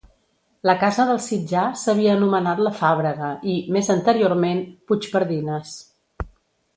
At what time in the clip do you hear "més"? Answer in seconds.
3.75-3.91